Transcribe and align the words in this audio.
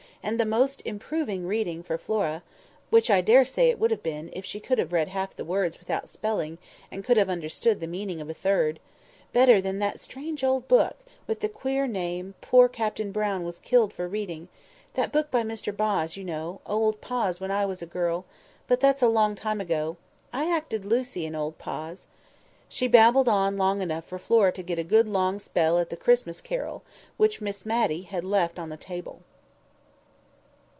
and 0.23 0.39
the 0.39 0.45
most 0.45 0.83
improving 0.85 1.47
reading 1.47 1.81
for 1.81 1.97
Flora" 1.97 2.43
(which 2.91 3.09
I 3.09 3.21
daresay 3.21 3.69
it 3.71 3.79
would 3.79 3.89
have 3.89 4.03
been, 4.03 4.29
if 4.33 4.45
she 4.45 4.59
could 4.59 4.77
have 4.77 4.93
read 4.93 5.07
half 5.07 5.35
the 5.35 5.43
words 5.43 5.79
without 5.79 6.11
spelling, 6.11 6.59
and 6.91 7.03
could 7.03 7.17
have 7.17 7.27
understood 7.27 7.79
the 7.79 7.87
meaning 7.87 8.21
of 8.21 8.29
a 8.29 8.33
third), 8.35 8.79
"better 9.33 9.59
than 9.59 9.79
that 9.79 9.99
strange 9.99 10.43
old 10.43 10.67
book, 10.67 10.97
with 11.25 11.39
the 11.39 11.49
queer 11.49 11.87
name, 11.87 12.35
poor 12.39 12.69
Captain 12.69 13.11
Brown 13.11 13.43
was 13.45 13.57
killed 13.61 13.91
for 13.91 14.07
reading—that 14.07 15.11
book 15.11 15.31
by 15.31 15.41
Mr 15.41 15.75
Boz, 15.75 16.15
you 16.15 16.23
know—'Old 16.23 17.01
Poz'; 17.01 17.39
when 17.39 17.49
I 17.49 17.65
was 17.65 17.81
a 17.81 17.87
girl—but 17.87 18.79
that's 18.79 19.01
a 19.01 19.07
long 19.09 19.33
time 19.33 19.59
ago—I 19.59 20.47
acted 20.55 20.85
Lucy 20.85 21.25
in 21.25 21.33
'Old 21.33 21.57
Poz.'" 21.57 22.05
She 22.69 22.87
babbled 22.87 23.27
on 23.27 23.57
long 23.57 23.81
enough 23.81 24.05
for 24.05 24.19
Flora 24.19 24.51
to 24.51 24.61
get 24.61 24.77
a 24.77 24.83
good 24.83 25.07
long 25.07 25.39
spell 25.39 25.79
at 25.79 25.89
the 25.89 25.97
"Christmas 25.97 26.41
Carol," 26.41 26.83
which 27.17 27.41
Miss 27.41 27.65
Matty 27.65 28.03
had 28.03 28.23
left 28.23 28.59
on 28.59 28.69
the 28.69 28.77
table. 28.77 29.21